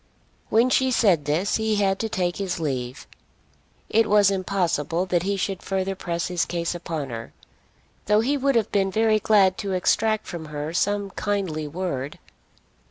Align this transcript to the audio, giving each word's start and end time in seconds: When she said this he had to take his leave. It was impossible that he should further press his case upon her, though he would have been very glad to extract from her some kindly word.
When 0.49 0.71
she 0.71 0.89
said 0.89 1.25
this 1.25 1.57
he 1.57 1.75
had 1.75 1.99
to 1.99 2.09
take 2.09 2.37
his 2.37 2.59
leave. 2.59 3.05
It 3.87 4.09
was 4.09 4.31
impossible 4.31 5.05
that 5.05 5.21
he 5.21 5.37
should 5.37 5.61
further 5.61 5.93
press 5.93 6.27
his 6.27 6.43
case 6.43 6.73
upon 6.73 7.11
her, 7.11 7.33
though 8.07 8.21
he 8.21 8.35
would 8.35 8.55
have 8.55 8.71
been 8.71 8.89
very 8.89 9.19
glad 9.19 9.59
to 9.59 9.73
extract 9.73 10.25
from 10.25 10.45
her 10.45 10.73
some 10.73 11.11
kindly 11.11 11.67
word. 11.67 12.17